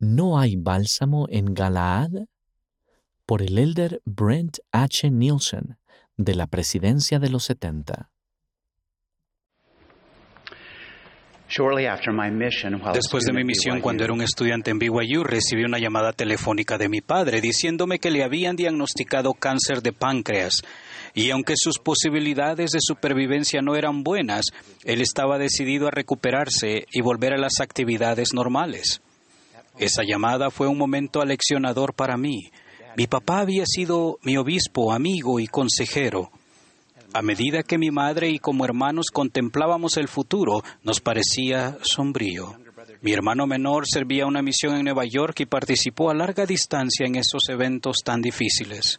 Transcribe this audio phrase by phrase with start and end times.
[0.00, 2.10] ¿No hay bálsamo en Galaad?
[3.26, 5.10] Por el elder Brent H.
[5.10, 5.76] Nielsen,
[6.16, 8.08] de la presidencia de los 70.
[12.92, 16.88] Después de mi misión cuando era un estudiante en BYU, recibí una llamada telefónica de
[16.88, 20.62] mi padre diciéndome que le habían diagnosticado cáncer de páncreas
[21.12, 24.44] y aunque sus posibilidades de supervivencia no eran buenas,
[24.84, 29.00] él estaba decidido a recuperarse y volver a las actividades normales.
[29.78, 32.50] Esa llamada fue un momento aleccionador para mí.
[32.96, 36.30] Mi papá había sido mi obispo, amigo y consejero.
[37.14, 42.56] A medida que mi madre y como hermanos contemplábamos el futuro, nos parecía sombrío.
[43.00, 47.16] Mi hermano menor servía una misión en Nueva York y participó a larga distancia en
[47.16, 48.98] esos eventos tan difíciles.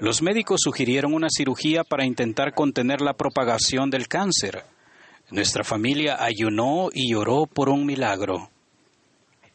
[0.00, 4.64] Los médicos sugirieron una cirugía para intentar contener la propagación del cáncer.
[5.30, 8.50] Nuestra familia ayunó y oró por un milagro.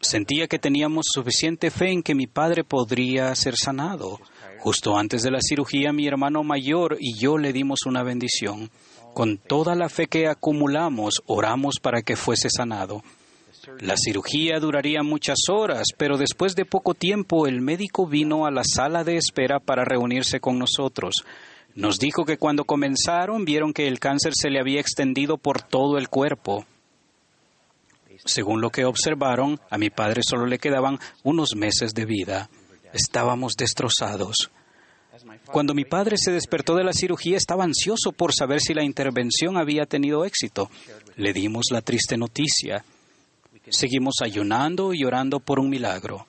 [0.00, 4.20] Sentía que teníamos suficiente fe en que mi padre podría ser sanado.
[4.58, 8.70] Justo antes de la cirugía, mi hermano mayor y yo le dimos una bendición.
[9.12, 13.02] Con toda la fe que acumulamos, oramos para que fuese sanado.
[13.80, 18.62] La cirugía duraría muchas horas, pero después de poco tiempo el médico vino a la
[18.64, 21.24] sala de espera para reunirse con nosotros.
[21.74, 25.98] Nos dijo que cuando comenzaron vieron que el cáncer se le había extendido por todo
[25.98, 26.64] el cuerpo.
[28.28, 32.50] Según lo que observaron, a mi padre solo le quedaban unos meses de vida.
[32.92, 34.50] Estábamos destrozados.
[35.46, 39.56] Cuando mi padre se despertó de la cirugía estaba ansioso por saber si la intervención
[39.56, 40.70] había tenido éxito.
[41.16, 42.84] Le dimos la triste noticia.
[43.70, 46.26] Seguimos ayunando y orando por un milagro.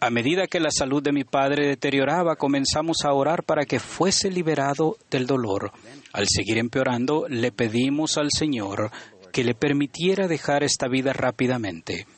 [0.00, 4.30] A medida que la salud de mi padre deterioraba, comenzamos a orar para que fuese
[4.30, 5.72] liberado del dolor.
[6.14, 8.90] Al seguir empeorando, le pedimos al Señor
[9.38, 12.08] que le permitiera dejar esta vida rápidamente.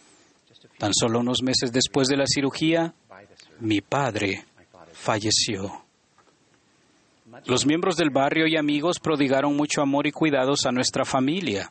[0.79, 2.95] Tan solo unos meses después de la cirugía,
[3.61, 4.47] mi padre
[4.95, 5.85] falleció.
[7.45, 11.71] Los miembros del barrio y amigos prodigaron mucho amor y cuidados a nuestra familia.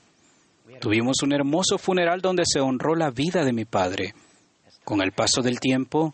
[0.79, 4.13] Tuvimos un hermoso funeral donde se honró la vida de mi padre.
[4.83, 6.13] Con el paso del tiempo,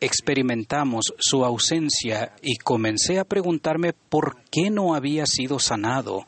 [0.00, 6.24] experimentamos su ausencia y comencé a preguntarme por qué no había sido sanado.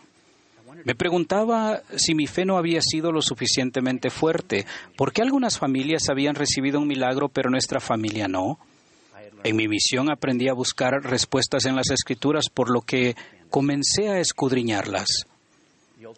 [0.84, 4.66] Me preguntaba si mi fe no había sido lo suficientemente fuerte,
[4.96, 8.58] por qué algunas familias habían recibido un milagro pero nuestra familia no.
[9.44, 13.16] En mi misión aprendí a buscar respuestas en las escrituras, por lo que
[13.50, 15.26] comencé a escudriñarlas.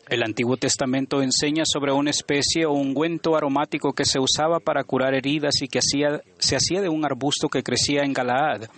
[0.09, 5.15] El Antiguo Testamento enseña sobre una especie o ungüento aromático que se usaba para curar
[5.15, 8.69] heridas y que se hacía de un arbusto que crecía en Galaad.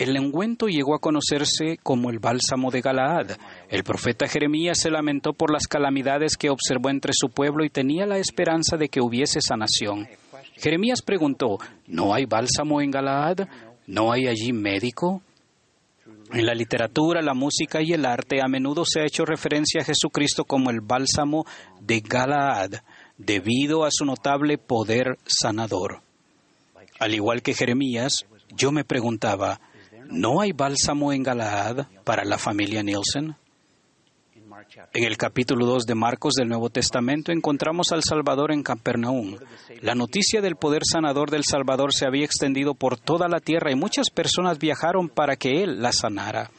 [0.00, 3.32] El ungüento llegó a conocerse como el bálsamo de Galaad.
[3.68, 8.06] El profeta Jeremías se lamentó por las calamidades que observó entre su pueblo y tenía
[8.06, 10.08] la esperanza de que hubiese sanación.
[10.56, 13.46] Jeremías preguntó, ¿no hay bálsamo en Galaad?
[13.88, 15.20] ¿No hay allí médico?
[16.32, 19.84] En la literatura, la música y el arte a menudo se ha hecho referencia a
[19.84, 21.44] Jesucristo como el bálsamo
[21.78, 22.70] de Galaad,
[23.18, 26.00] debido a su notable poder sanador.
[26.98, 28.24] Al igual que Jeremías,
[28.56, 29.60] yo me preguntaba,
[30.10, 33.36] ¿no hay bálsamo en Galaad para la familia Nielsen?
[34.92, 39.36] En el capítulo 2 de Marcos del Nuevo Testamento encontramos al Salvador en Capernaum.
[39.80, 43.76] La noticia del poder sanador del Salvador se había extendido por toda la tierra y
[43.76, 46.50] muchas personas viajaron para que Él la sanara.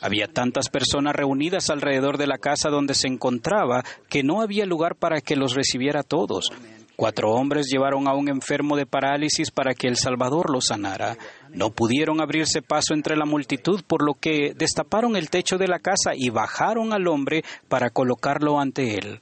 [0.00, 4.94] Había tantas personas reunidas alrededor de la casa donde se encontraba que no había lugar
[4.94, 6.50] para que los recibiera todos.
[6.96, 11.16] Cuatro hombres llevaron a un enfermo de parálisis para que el Salvador lo sanara.
[11.50, 15.80] No pudieron abrirse paso entre la multitud, por lo que destaparon el techo de la
[15.80, 19.20] casa y bajaron al hombre para colocarlo ante él.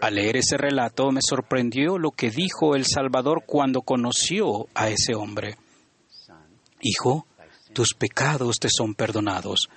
[0.00, 5.14] Al leer ese relato me sorprendió lo que dijo el Salvador cuando conoció a ese
[5.14, 5.56] hombre.
[6.80, 7.26] Hijo,
[7.72, 9.68] tus pecados te son perdonados.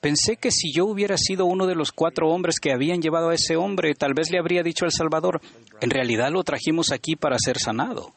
[0.00, 3.34] Pensé que si yo hubiera sido uno de los cuatro hombres que habían llevado a
[3.34, 5.42] ese hombre, tal vez le habría dicho al Salvador,
[5.82, 8.14] en realidad lo trajimos aquí para ser sanado.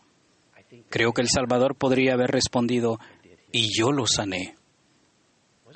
[0.89, 2.99] Creo que el Salvador podría haber respondido,
[3.51, 4.55] y yo lo sané.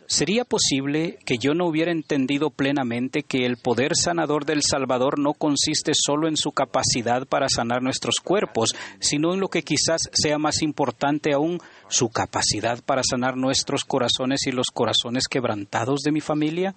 [0.09, 5.33] ¿Sería posible que yo no hubiera entendido plenamente que el poder sanador del Salvador no
[5.33, 10.37] consiste solo en su capacidad para sanar nuestros cuerpos, sino en lo que quizás sea
[10.37, 11.59] más importante aún,
[11.89, 16.73] su capacidad para sanar nuestros corazones y los corazones quebrantados de mi familia?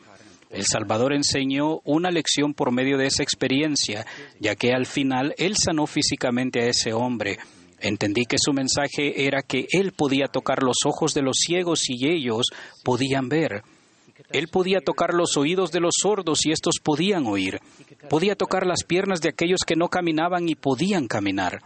[0.51, 4.05] El Salvador enseñó una lección por medio de esa experiencia,
[4.41, 7.39] ya que al final Él sanó físicamente a ese hombre,
[7.81, 12.07] Entendí que su mensaje era que Él podía tocar los ojos de los ciegos y
[12.07, 12.47] ellos
[12.85, 13.63] podían ver.
[14.33, 17.61] Él podía tocar los oídos de los sordos y estos podían oír.
[18.09, 21.63] Podía tocar las piernas de aquellos que no caminaban y podían caminar.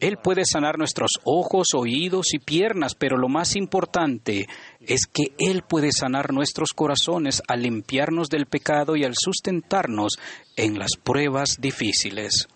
[0.00, 4.46] Él puede sanar nuestros ojos, oídos y piernas, pero lo más importante
[4.80, 10.18] es que Él puede sanar nuestros corazones al limpiarnos del pecado y al sustentarnos
[10.56, 12.46] en las pruebas difíciles.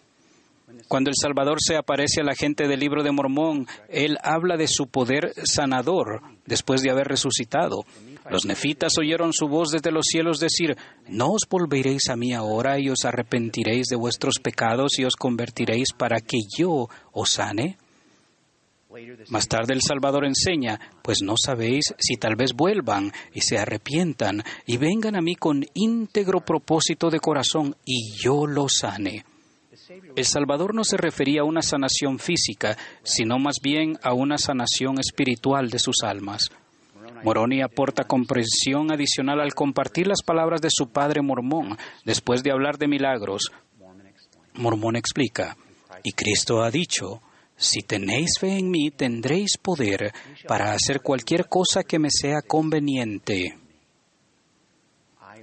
[0.88, 4.66] Cuando el Salvador se aparece a la gente del libro de Mormón, Él habla de
[4.66, 7.84] su poder sanador después de haber resucitado.
[8.28, 10.76] Los nefitas oyeron su voz desde los cielos decir,
[11.08, 15.92] ¿no os volveréis a mí ahora y os arrepentiréis de vuestros pecados y os convertiréis
[15.96, 17.76] para que yo os sane?
[19.28, 24.42] Más tarde el Salvador enseña, pues no sabéis si tal vez vuelvan y se arrepientan
[24.66, 29.24] y vengan a mí con íntegro propósito de corazón y yo los sane.
[30.14, 35.00] El Salvador no se refería a una sanación física, sino más bien a una sanación
[35.00, 36.50] espiritual de sus almas.
[37.24, 42.78] Moroni aporta comprensión adicional al compartir las palabras de su padre mormón después de hablar
[42.78, 43.50] de milagros.
[44.54, 45.56] Mormón explica,
[46.02, 47.20] y Cristo ha dicho,
[47.56, 50.12] si tenéis fe en mí, tendréis poder
[50.46, 53.56] para hacer cualquier cosa que me sea conveniente.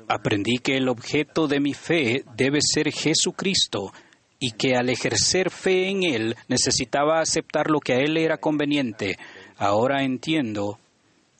[0.07, 3.91] Aprendí que el objeto de mi fe debe ser Jesucristo
[4.39, 9.17] y que al ejercer fe en Él necesitaba aceptar lo que a Él era conveniente.
[9.57, 10.79] Ahora entiendo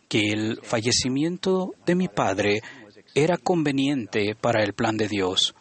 [0.10, 2.62] que el fallecimiento de mi padre
[3.14, 5.54] era conveniente para el plan de Dios.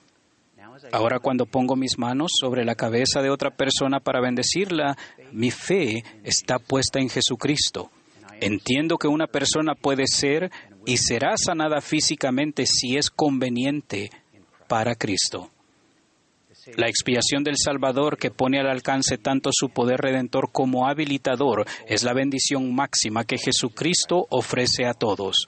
[0.93, 4.97] Ahora cuando pongo mis manos sobre la cabeza de otra persona para bendecirla,
[5.32, 7.91] mi fe está puesta en Jesucristo.
[8.41, 10.50] Entiendo que una persona puede ser
[10.85, 14.11] y será sanada físicamente si es conveniente
[14.69, 15.50] para Cristo.
[16.75, 22.03] La expiación del Salvador que pone al alcance tanto su poder redentor como habilitador es
[22.03, 25.47] la bendición máxima que Jesucristo ofrece a todos.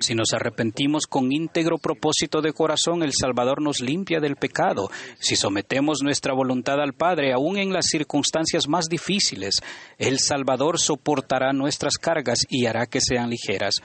[0.00, 4.90] Si nos arrepentimos con íntegro propósito de corazón, el Salvador nos limpia del pecado.
[5.18, 9.56] Si sometemos nuestra voluntad al Padre, aun en las circunstancias más difíciles,
[9.98, 13.76] el Salvador soportará nuestras cargas y hará que sean ligeras.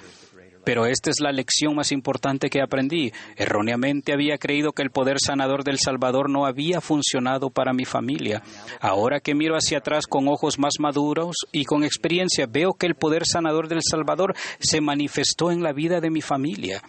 [0.63, 3.11] Pero esta es la lección más importante que aprendí.
[3.35, 8.41] Erróneamente había creído que el poder sanador del Salvador no había funcionado para mi familia.
[8.79, 12.95] Ahora que miro hacia atrás con ojos más maduros y con experiencia, veo que el
[12.95, 16.81] poder sanador del Salvador se manifestó en la vida de mi familia.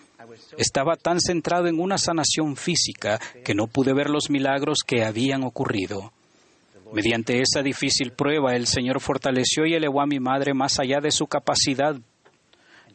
[0.56, 5.44] Estaba tan centrado en una sanación física que no pude ver los milagros que habían
[5.44, 6.12] ocurrido.
[6.93, 11.11] Mediante esa difícil prueba, el Señor fortaleció y elevó a mi madre más allá de
[11.11, 11.97] su capacidad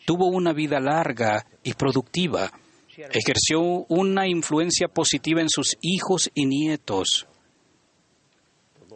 [0.10, 2.52] tuvo una vida larga y productiva.
[2.98, 7.28] Ejerció una influencia positiva en sus hijos y nietos.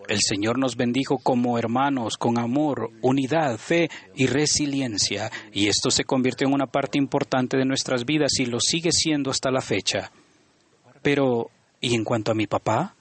[0.07, 6.03] El Señor nos bendijo como hermanos, con amor, unidad, fe y resiliencia, y esto se
[6.03, 10.11] convirtió en una parte importante de nuestras vidas y lo sigue siendo hasta la fecha.
[11.03, 12.95] Pero, ¿y en cuanto a mi papá?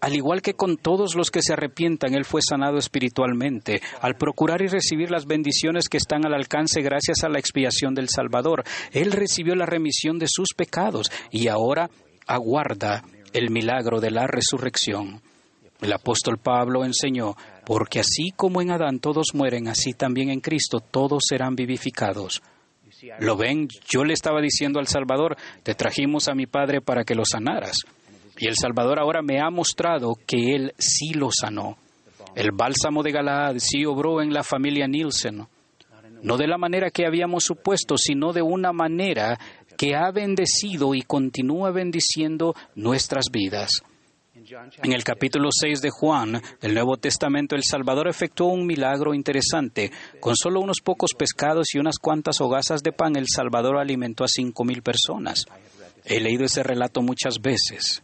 [0.00, 4.62] Al igual que con todos los que se arrepientan, Él fue sanado espiritualmente, al procurar
[4.62, 8.64] y recibir las bendiciones que están al alcance gracias a la expiación del Salvador.
[8.92, 11.90] Él recibió la remisión de sus pecados y ahora
[12.26, 15.22] aguarda el milagro de la resurrección.
[15.80, 20.80] El apóstol Pablo enseñó, porque así como en Adán todos mueren, así también en Cristo
[20.80, 22.42] todos serán vivificados.
[23.18, 23.68] ¿Lo ven?
[23.88, 27.76] Yo le estaba diciendo al Salvador, te trajimos a mi Padre para que lo sanaras.
[28.40, 31.76] Y el Salvador ahora me ha mostrado que Él sí lo sanó.
[32.34, 35.46] El bálsamo de Galaad sí obró en la familia Nielsen,
[36.22, 39.38] no de la manera que habíamos supuesto, sino de una manera
[39.76, 43.82] que ha bendecido y continúa bendiciendo nuestras vidas.
[44.82, 49.90] En el capítulo 6 de Juan del Nuevo Testamento, el Salvador efectuó un milagro interesante.
[50.18, 54.28] Con solo unos pocos pescados y unas cuantas hogazas de pan, el Salvador alimentó a
[54.28, 55.44] cinco mil personas.
[56.04, 58.02] He leído ese relato muchas veces.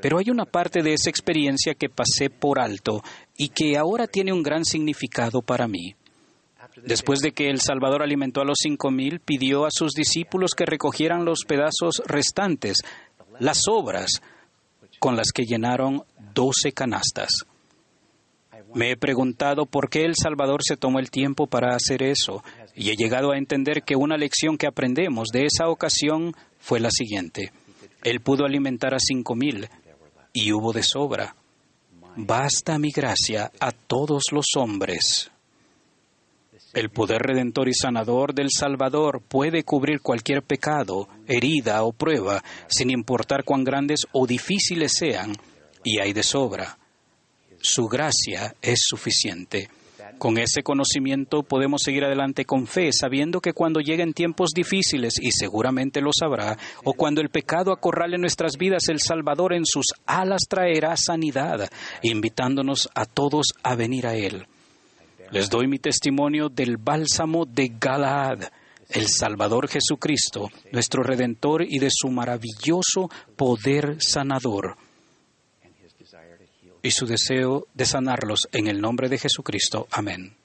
[0.00, 3.02] Pero hay una parte de esa experiencia que pasé por alto
[3.36, 5.94] y que ahora tiene un gran significado para mí.
[6.84, 10.66] Después de que el Salvador alimentó a los cinco mil, pidió a sus discípulos que
[10.66, 12.78] recogieran los pedazos restantes,
[13.40, 14.22] las obras,
[14.98, 17.30] con las que llenaron doce canastas.
[18.74, 22.90] Me he preguntado por qué el Salvador se tomó el tiempo para hacer eso, y
[22.90, 27.50] he llegado a entender que una lección que aprendemos de esa ocasión fue la siguiente.
[28.02, 29.68] Él pudo alimentar a cinco mil
[30.32, 31.34] y hubo de sobra.
[32.16, 35.30] Basta mi gracia a todos los hombres.
[36.74, 42.90] El poder redentor y sanador del Salvador puede cubrir cualquier pecado, herida o prueba, sin
[42.90, 45.32] importar cuán grandes o difíciles sean,
[45.82, 46.78] y hay de sobra.
[47.60, 49.70] Su gracia es suficiente.
[50.18, 55.30] Con ese conocimiento podemos seguir adelante con fe, sabiendo que cuando lleguen tiempos difíciles, y
[55.30, 60.42] seguramente lo sabrá, o cuando el pecado acorrale nuestras vidas, el Salvador en sus alas
[60.48, 61.70] traerá sanidad,
[62.02, 64.46] invitándonos a todos a venir a Él.
[65.30, 68.42] Les doy mi testimonio del bálsamo de Galaad,
[68.88, 74.76] el Salvador Jesucristo, nuestro Redentor, y de su maravilloso poder sanador
[76.82, 79.86] y su deseo de sanarlos en el nombre de Jesucristo.
[79.90, 80.36] Amén.